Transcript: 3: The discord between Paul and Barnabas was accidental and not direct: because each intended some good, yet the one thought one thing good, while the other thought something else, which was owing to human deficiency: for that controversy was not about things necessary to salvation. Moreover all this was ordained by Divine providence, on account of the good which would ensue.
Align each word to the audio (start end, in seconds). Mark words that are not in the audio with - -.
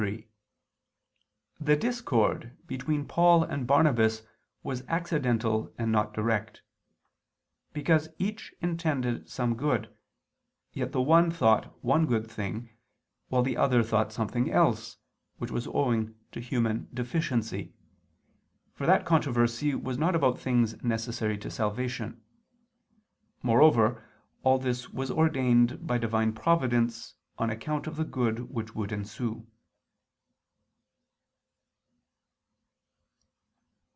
3: 0.01 0.27
The 1.59 1.75
discord 1.75 2.57
between 2.65 3.05
Paul 3.07 3.43
and 3.43 3.67
Barnabas 3.67 4.23
was 4.63 4.81
accidental 4.87 5.71
and 5.77 5.91
not 5.91 6.11
direct: 6.11 6.63
because 7.71 8.09
each 8.17 8.51
intended 8.61 9.29
some 9.29 9.53
good, 9.55 9.95
yet 10.73 10.91
the 10.91 11.03
one 11.03 11.29
thought 11.29 11.65
one 11.83 12.07
thing 12.23 12.59
good, 12.61 12.69
while 13.27 13.43
the 13.43 13.55
other 13.55 13.83
thought 13.83 14.11
something 14.11 14.49
else, 14.51 14.97
which 15.37 15.51
was 15.51 15.67
owing 15.67 16.15
to 16.31 16.39
human 16.39 16.87
deficiency: 16.91 17.75
for 18.73 18.87
that 18.87 19.05
controversy 19.05 19.75
was 19.75 19.99
not 19.99 20.15
about 20.15 20.39
things 20.39 20.81
necessary 20.83 21.37
to 21.37 21.51
salvation. 21.51 22.23
Moreover 23.43 24.03
all 24.41 24.57
this 24.57 24.89
was 24.89 25.11
ordained 25.11 25.85
by 25.85 25.99
Divine 25.99 26.33
providence, 26.33 27.13
on 27.37 27.51
account 27.51 27.85
of 27.85 27.97
the 27.97 28.03
good 28.03 28.49
which 28.51 28.73
would 28.73 28.91
ensue. 28.91 29.45